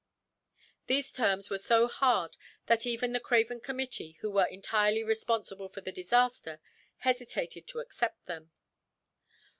These 0.87 1.11
terms 1.11 1.51
were 1.51 1.59
so 1.59 1.87
hard 1.87 2.35
that 2.65 2.87
even 2.87 3.13
the 3.13 3.19
craven 3.19 3.59
committee, 3.59 4.13
who 4.21 4.31
were 4.31 4.45
entirely 4.47 5.03
responsible 5.03 5.69
for 5.69 5.81
the 5.81 5.91
disaster, 5.91 6.59
hesitated 6.97 7.67
to 7.67 7.79
accept 7.81 8.25
them. 8.25 8.49